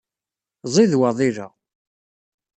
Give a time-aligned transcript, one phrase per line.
[0.73, 1.47] Ẓid waḍil-a.